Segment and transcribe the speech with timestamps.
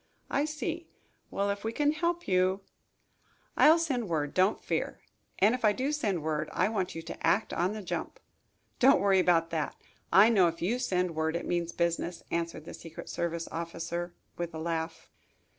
[0.31, 0.87] "I see.
[1.29, 2.61] Well, if we can help you"
[3.55, 4.99] "I'll send word, don't fear.
[5.37, 8.19] And if I do send word, I want you to act on the jump."
[8.79, 9.75] "Don't worry about that.
[10.11, 14.55] I know if you send word it means business," answered the secret service officer, with
[14.55, 15.07] a laugh.